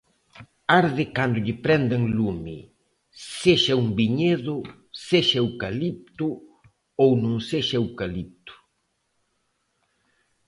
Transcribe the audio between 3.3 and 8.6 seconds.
sexa un viñedo, sexa eucalipto ou non sexa eucalipto.